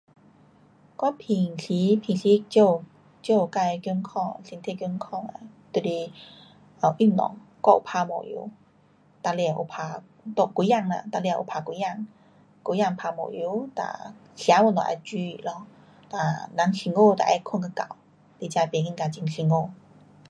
[0.97, 2.83] 我平时，平时照顾，
[3.21, 5.33] 照顾自的健康，身体健康啊
[5.71, 6.11] 就是
[6.81, 8.49] um 运动，我有打毛球，
[9.23, 9.99] 每星期有打，
[10.57, 12.07] 几天啦，每礼拜有打几天。
[12.65, 15.67] 几天打毛球，哒吃什么得煮咯
[16.09, 17.95] ，um 人辛苦得要睡个够。
[18.39, 19.69] 你才不觉得很辛苦。